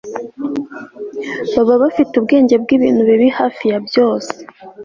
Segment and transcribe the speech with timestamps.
[1.53, 4.33] Baba bafite ubwenge bwibintu bibi hafi ya byose